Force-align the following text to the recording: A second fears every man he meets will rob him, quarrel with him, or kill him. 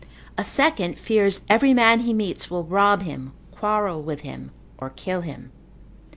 A 0.35 0.43
second 0.43 0.97
fears 0.97 1.41
every 1.47 1.75
man 1.75 1.99
he 1.99 2.11
meets 2.11 2.49
will 2.49 2.63
rob 2.63 3.03
him, 3.03 3.33
quarrel 3.51 4.01
with 4.01 4.21
him, 4.21 4.49
or 4.79 4.89
kill 4.89 5.21
him. 5.21 5.51